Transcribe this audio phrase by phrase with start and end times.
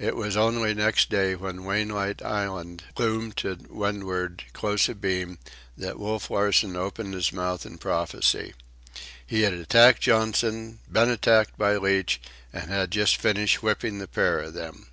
[0.00, 5.38] It was only next day, when Wainwright Island loomed to windward, close abeam,
[5.78, 8.54] that Wolf Larsen opened his mouth in prophecy.
[9.24, 12.20] He had attacked Johnson, been attacked by Leach,
[12.52, 14.88] and had just finished whipping the pair of them.